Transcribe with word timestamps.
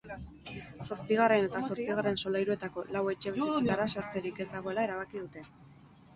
Zazpigarren 0.85 1.45
eta 1.47 1.61
zortzigarren 1.67 2.17
solairuetako 2.23 2.85
lau 2.97 3.05
etxebizitzatara 3.13 3.87
sartzerik 3.95 4.43
ez 4.47 4.51
dagoela 4.57 4.89
erabaki 4.89 5.25
dute. 5.25 5.47